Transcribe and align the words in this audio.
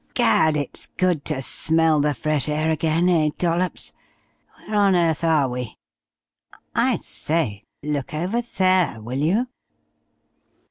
"Gad! 0.15 0.57
it's 0.57 0.87
good 0.97 1.23
to 1.25 1.43
smell 1.43 1.99
the 1.99 2.15
fresh 2.15 2.49
air 2.49 2.71
again 2.71 3.07
eh, 3.07 3.29
Dollops? 3.37 3.93
Where 4.65 4.75
on 4.75 4.95
earth 4.95 5.23
are 5.23 5.47
we? 5.47 5.77
I 6.73 6.97
say 6.97 7.61
look 7.83 8.11
over 8.11 8.41
there, 8.41 8.99
will 8.99 9.19
you?" 9.19 9.45